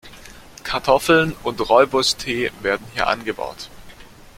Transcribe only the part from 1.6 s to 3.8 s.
Rooibos-Tee werden hier angebaut.